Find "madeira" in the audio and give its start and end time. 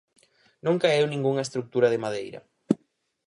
2.03-2.39